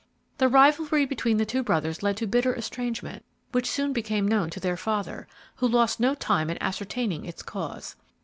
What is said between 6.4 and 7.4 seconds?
in ascertaining